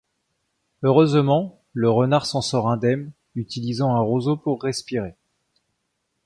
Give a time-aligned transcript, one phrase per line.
[0.81, 5.13] Heureusement, le renard s'en sort indemne, utilisant un roseau pour respirer.